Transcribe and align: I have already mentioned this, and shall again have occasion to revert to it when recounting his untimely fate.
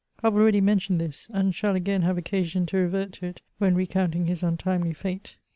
I 0.23 0.25
have 0.25 0.33
already 0.35 0.61
mentioned 0.61 0.99
this, 0.99 1.29
and 1.31 1.53
shall 1.53 1.75
again 1.75 2.01
have 2.01 2.17
occasion 2.17 2.65
to 2.65 2.77
revert 2.77 3.11
to 3.11 3.27
it 3.27 3.43
when 3.59 3.75
recounting 3.75 4.25
his 4.25 4.41
untimely 4.41 4.93
fate. 4.93 5.37